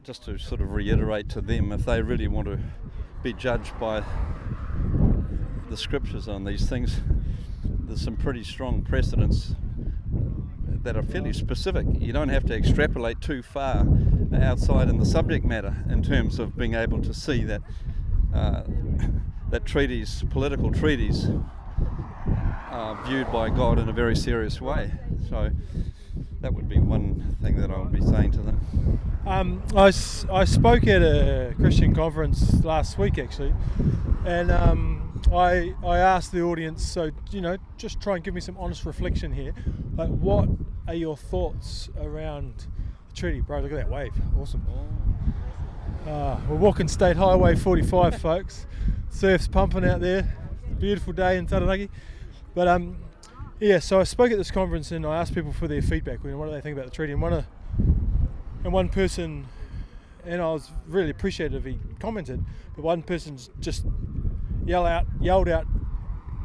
[0.03, 2.59] just to sort of reiterate to them, if they really want to
[3.21, 4.03] be judged by
[5.69, 6.99] the scriptures on these things,
[7.63, 9.55] there's some pretty strong precedents
[10.83, 11.85] that are fairly specific.
[11.99, 13.85] You don't have to extrapolate too far
[14.33, 17.61] outside in the subject matter in terms of being able to see that
[18.33, 18.63] uh,
[19.49, 21.27] that treaties, political treaties,
[22.69, 24.91] are viewed by God in a very serious way.
[25.29, 25.51] So
[26.41, 28.99] that would be one thing that I would be saying to them.
[29.25, 29.93] Um, I,
[30.31, 33.53] I spoke at a Christian conference last week actually,
[34.25, 38.41] and um, I, I asked the audience, so you know, just try and give me
[38.41, 39.53] some honest reflection here.
[39.95, 40.49] Like, what
[40.87, 42.67] are your thoughts around
[43.09, 43.59] the treaty, bro?
[43.61, 44.65] Look at that wave, awesome.
[46.07, 48.65] Uh, we're walking State Highway 45, folks.
[49.09, 50.35] Surf's pumping out there.
[50.79, 51.89] Beautiful day in Taranaki.
[52.53, 52.97] But um,
[53.59, 56.23] yeah, so I spoke at this conference and I asked people for their feedback.
[56.23, 57.13] what do they think about the treaty?
[57.13, 57.45] And one, of,
[58.63, 59.45] and one person,
[60.25, 61.63] and I was really appreciative.
[61.63, 62.43] He commented,
[62.75, 63.85] but one person just
[64.65, 65.65] yelled out, yelled out,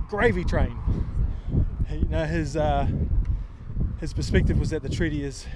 [0.09, 0.77] "Gravy train!"
[1.91, 2.87] You know, his uh,
[4.01, 5.47] his perspective was that the treaty is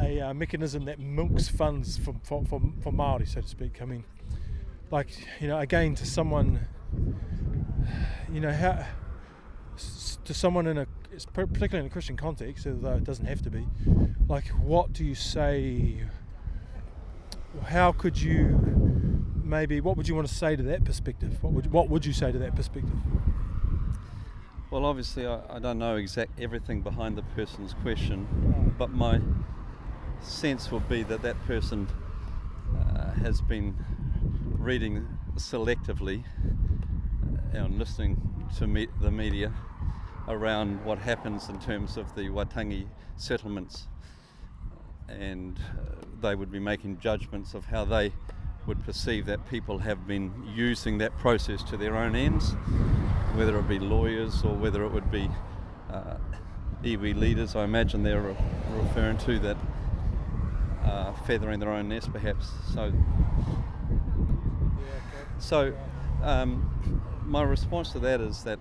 [0.00, 3.80] a uh, mechanism that milks funds for, for, for, for Maori, so to speak.
[3.80, 4.04] I mean,
[4.90, 5.08] like
[5.40, 6.60] you know, again, to someone,
[8.32, 8.84] you know, how
[10.24, 10.86] to someone in a
[11.32, 13.66] particularly in a Christian context, although it doesn't have to be,
[14.28, 16.02] like what do you say?
[17.64, 19.15] How could you
[19.46, 19.80] maybe?
[19.80, 21.42] What would you want to say to that perspective?
[21.42, 22.98] What would what would you say to that perspective?
[24.70, 29.20] Well, obviously, I, I don't know exact everything behind the person's question, but my
[30.20, 31.88] sense would be that that person
[32.76, 33.76] uh, has been
[34.58, 36.24] reading selectively
[37.52, 38.20] and listening
[38.58, 39.52] to me- the media
[40.28, 42.86] around what happens in terms of the Waitangi
[43.16, 43.86] settlements,
[45.08, 48.12] and uh, they would be making judgments of how they
[48.66, 52.52] would perceive that people have been using that process to their own ends,
[53.34, 55.30] whether it be lawyers or whether it would be
[55.90, 56.16] uh,
[56.82, 57.54] iwi leaders.
[57.54, 58.36] I imagine they're re-
[58.70, 59.56] referring to that
[60.84, 62.50] uh, feathering their own nest, perhaps.
[62.74, 62.92] So,
[65.38, 65.74] so
[66.22, 68.58] um, my response to that is that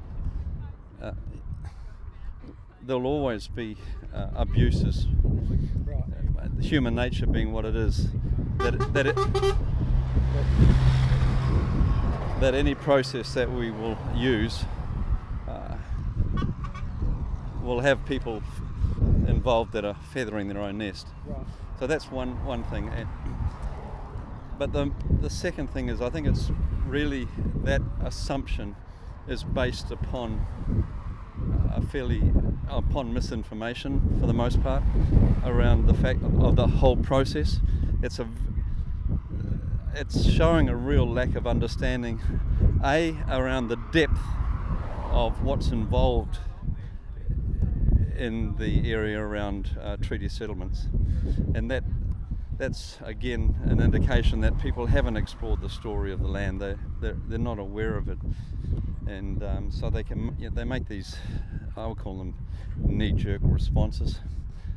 [1.01, 1.11] uh,
[2.81, 3.77] there'll always be
[4.13, 5.07] uh, abuses.
[5.87, 8.07] Uh, Human nature being what it is,
[8.57, 9.15] that it, that it,
[12.39, 14.65] that any process that we will use
[15.47, 15.77] uh,
[17.63, 18.43] will have people
[19.27, 21.07] involved that are feathering their own nest.
[21.25, 21.45] Right.
[21.79, 22.91] So that's one one thing.
[24.57, 24.91] But the
[25.21, 26.51] the second thing is, I think it's
[26.87, 27.27] really
[27.63, 28.75] that assumption
[29.27, 30.45] is based upon
[31.73, 32.21] a fairly
[32.69, 34.83] upon misinformation for the most part
[35.45, 37.59] around the fact of the whole process.
[38.01, 38.27] It's a
[39.95, 42.19] it's showing a real lack of understanding,
[42.83, 44.19] a around the depth
[45.09, 46.39] of what's involved
[48.17, 50.87] in the area around uh, treaty settlements,
[51.53, 51.83] and that
[52.57, 56.61] that's again an indication that people haven't explored the story of the land.
[56.61, 58.19] They they're, they're not aware of it,
[59.07, 61.15] and um, so they can you know, they make these
[61.77, 62.35] I would call them
[62.77, 64.19] knee-jerk responses.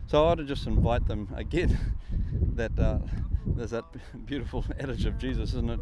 [0.09, 1.79] So I ought to just invite them again
[2.55, 2.99] that uh,
[3.47, 3.85] there's that
[4.25, 5.81] beautiful adage of Jesus, isn't it?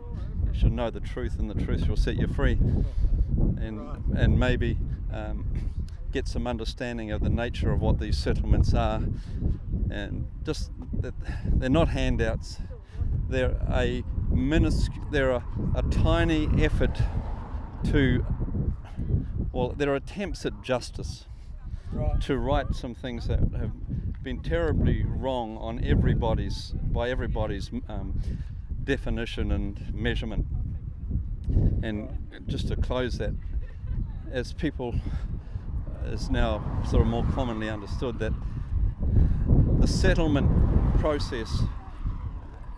[0.52, 2.58] You should know the truth, and the truth shall set you free.
[3.60, 3.80] And
[4.16, 4.78] and maybe
[5.12, 5.46] um,
[6.12, 9.00] get some understanding of the nature of what these settlements are,
[9.92, 11.14] and just that
[11.44, 12.58] they're not handouts.
[13.28, 15.04] They're a minuscule.
[15.12, 15.44] They're a,
[15.76, 17.00] a tiny effort
[17.90, 18.26] to.
[19.52, 21.26] Well, they're attempts at justice
[21.92, 22.20] Right.
[22.22, 23.70] to write some things that have
[24.26, 28.20] been terribly wrong on everybody's by everybody's um,
[28.82, 30.44] definition and measurement.
[31.84, 32.08] And
[32.48, 33.32] just to close that,
[34.32, 34.96] as people
[36.06, 36.60] is now
[36.90, 38.32] sort of more commonly understood that
[39.78, 40.50] the settlement
[40.98, 41.62] process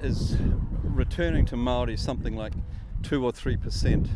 [0.01, 0.37] is
[0.83, 2.53] returning to Maori something like
[3.03, 4.07] two or three percent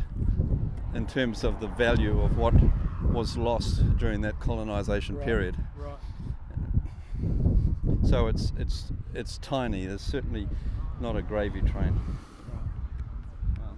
[0.93, 2.53] in terms of the value of what
[3.11, 5.25] was lost during that colonisation Right.
[5.25, 5.57] period.
[8.03, 8.09] Right.
[8.09, 9.85] So it's it's it's tiny.
[9.85, 10.47] There's certainly
[10.99, 11.99] not a gravy train.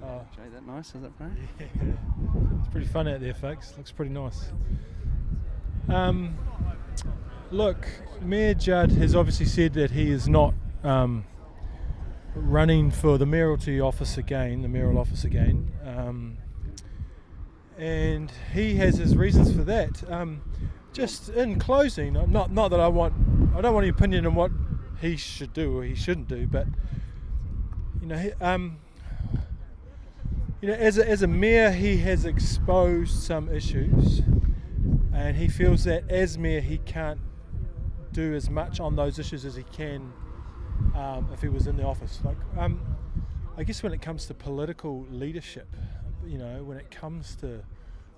[0.04, 0.06] Oh.
[0.08, 1.28] Oh, Jay, that nice, is it, bro?
[2.60, 3.74] It's pretty fun out there, folks.
[3.78, 4.52] Looks pretty nice.
[5.88, 6.38] Um,
[7.52, 7.88] look,
[8.22, 10.54] Mayor Judd has obviously said that he is not
[10.84, 11.26] um,
[12.36, 16.38] running for the mayoralty office again, the mayoral office again, um,
[17.78, 20.04] and he has his reasons for that.
[20.12, 20.42] Um,
[20.96, 23.14] just in closing, not not that I want,
[23.56, 24.52] I don't want any opinion on what
[25.02, 26.66] he should do or he shouldn't do, but
[28.02, 28.80] you know, he, um,
[30.62, 34.20] you know, as a, as a mayor, he has exposed some issues,
[35.14, 37.20] and he feels that as mayor, he can't
[38.14, 40.14] do as much on those issues as he can
[40.96, 42.22] um, if he was in the office.
[42.24, 42.80] Like, um,
[43.58, 45.68] I guess when it comes to political leadership,
[46.26, 47.64] you know, when it comes to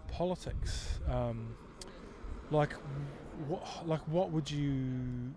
[0.07, 1.55] politics, um,
[2.51, 2.73] like,
[3.47, 5.33] what, like, what would you,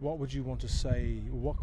[0.00, 1.20] what would you want to say?
[1.30, 1.54] What,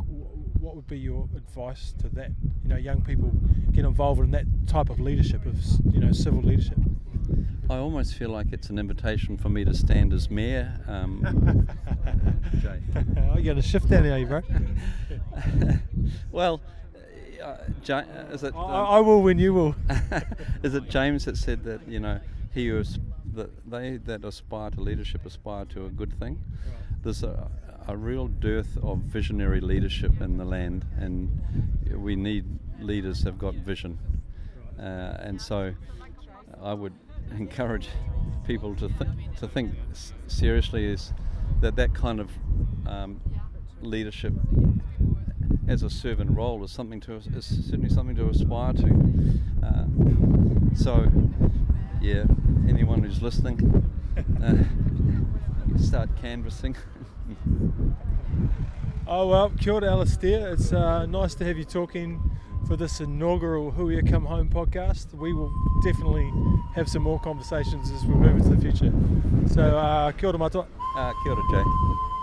[0.60, 2.32] what would be your advice to that?
[2.64, 3.32] You know, young people
[3.72, 5.58] get involved in that type of leadership, of
[5.91, 6.78] you know, civil leadership.
[7.70, 10.80] I almost feel like it's an invitation for me to stand as mayor.
[10.88, 11.68] Um,
[12.62, 12.80] Jay.
[12.96, 14.41] oh, you got a shift down here, bro.
[16.32, 16.62] well,
[17.43, 18.54] uh, Ja- is it?
[18.56, 19.76] I, um, I will when you will.
[20.64, 22.20] is it James that said that you know
[22.56, 22.99] he was
[23.34, 26.39] that they that aspire to leadership aspire to a good thing?
[27.03, 27.51] There's a,
[27.88, 31.30] a real dearth of visionary leadership in the land, and
[31.95, 32.45] we need
[32.80, 33.99] leaders who've got vision.
[34.80, 35.74] Uh, and so,
[36.62, 36.93] I would
[37.38, 37.89] encourage
[38.47, 39.74] people to th- to think
[40.28, 41.14] seriously is
[41.62, 42.30] that that kind of
[42.88, 43.20] um,
[43.82, 44.34] leadership
[45.68, 49.39] as a servant role is something to is certainly something to aspire to.
[49.64, 49.86] Uh,
[50.76, 51.12] so,
[52.01, 52.26] yeah,
[52.68, 53.57] anyone who's listening,
[54.43, 56.76] uh, start canvassing.
[59.07, 60.51] Oh well, kia ora, Alistair.
[60.53, 62.20] It's uh, nice to have you talking
[62.68, 65.13] for this inaugural Hui Come Home podcast.
[65.13, 65.53] We will
[65.84, 66.28] definitely
[66.74, 68.91] have some more conversations as we move into the future.
[69.53, 70.66] So, uh, kia ora matoa.
[70.97, 72.14] uh, kia ora, Jay.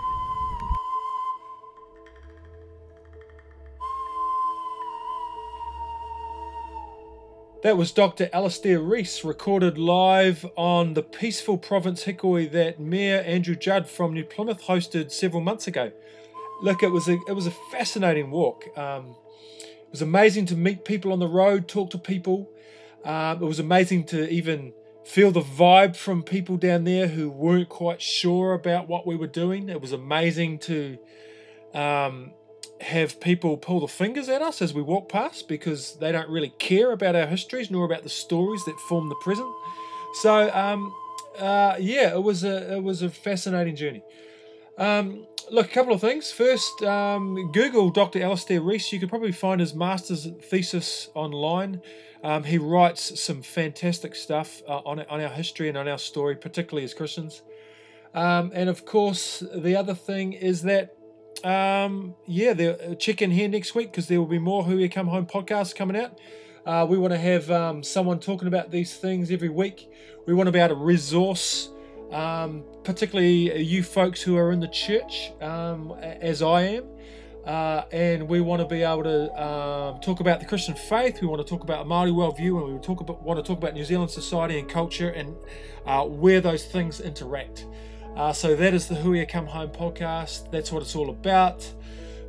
[7.63, 8.29] That was Dr.
[8.33, 14.25] Alistair Reese, recorded live on the peaceful province Hikoi that Mayor Andrew Judd from New
[14.25, 15.93] Plymouth hosted several months ago.
[16.61, 18.65] Look, it was a it was a fascinating walk.
[18.77, 19.15] Um,
[19.61, 22.49] it was amazing to meet people on the road, talk to people.
[23.05, 24.73] Um, it was amazing to even
[25.05, 29.25] feel the vibe from people down there who weren't quite sure about what we were
[29.25, 29.69] doing.
[29.69, 30.97] It was amazing to
[31.73, 32.33] um,
[32.81, 36.53] have people pull the fingers at us as we walk past because they don't really
[36.59, 39.51] care about our histories nor about the stories that form the present.
[40.21, 40.93] So, um,
[41.39, 44.03] uh, yeah, it was a it was a fascinating journey.
[44.77, 46.31] Um, look, a couple of things.
[46.31, 48.21] First, um, Google Dr.
[48.21, 48.91] Alistair Reese.
[48.91, 51.81] You could probably find his master's thesis online.
[52.23, 56.35] Um, he writes some fantastic stuff uh, on, on our history and on our story,
[56.35, 57.41] particularly as Christians.
[58.13, 60.95] Um, and of course, the other thing is that,
[61.43, 65.07] um, yeah, the, check in here next week because there will be more Hui Come
[65.07, 66.19] Home podcasts coming out.
[66.65, 69.89] Uh, we want to have um, someone talking about these things every week.
[70.25, 71.69] We want to be able to resource
[72.13, 76.85] um, particularly you folks who are in the church, um, as I am.
[77.43, 81.19] Uh, and we want to be able to um, talk about the Christian faith.
[81.19, 83.57] We want to talk about a Maori worldview, and we talk about, want to talk
[83.57, 85.35] about New Zealand society and culture, and
[85.85, 87.65] uh, where those things interact.
[88.15, 90.51] Uh, so that is the Hui Come Home podcast.
[90.51, 91.67] That's what it's all about.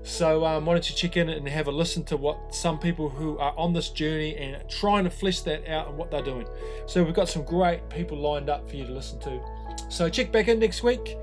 [0.02, 3.08] So um, why don't you check in and have a listen to what some people
[3.08, 6.46] who are on this journey and trying to flesh that out and what they're doing.
[6.86, 9.40] So we've got some great people lined up for you to listen to.
[9.88, 11.16] So check back in next week.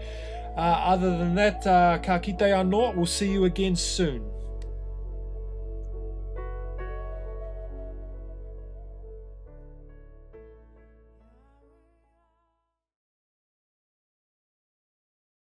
[0.56, 2.96] Uh, other than that, uh, ka kite anō.
[2.96, 4.31] We'll see you again soon.